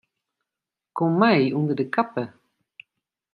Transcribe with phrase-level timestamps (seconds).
[0.95, 2.23] Kom mei ûnder de kappe.